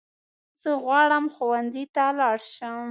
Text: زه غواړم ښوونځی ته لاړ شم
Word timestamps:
زه 0.61 0.71
غواړم 0.83 1.25
ښوونځی 1.35 1.85
ته 1.95 2.03
لاړ 2.19 2.37
شم 2.53 2.77